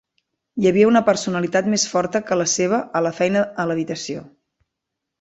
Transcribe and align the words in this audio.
Hi 0.63 0.67
havia 0.69 0.87
una 0.91 1.03
personalitat 1.09 1.69
més 1.75 1.87
forta 1.91 2.23
que 2.31 2.39
la 2.41 2.49
seva 2.57 2.83
a 3.01 3.05
la 3.09 3.15
feina 3.23 3.47
a 3.65 3.71
l'habitació. 3.71 4.29